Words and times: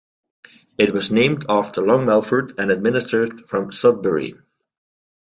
It 0.79 0.95
was 0.95 1.11
named 1.11 1.45
after 1.47 1.83
Long 1.85 2.07
Melford 2.07 2.55
and 2.57 2.71
administered 2.71 3.41
from 3.47 3.71
Sudbury. 3.71 4.33